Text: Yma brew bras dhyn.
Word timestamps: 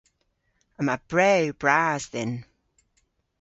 Yma 0.79 0.95
brew 1.09 1.45
bras 1.61 2.03
dhyn. 2.11 2.31